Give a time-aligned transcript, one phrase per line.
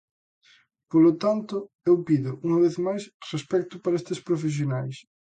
[0.91, 1.55] Polo tanto,
[1.89, 3.03] eu pido, unha vez máis,
[3.33, 4.95] respecto para estes profesionais.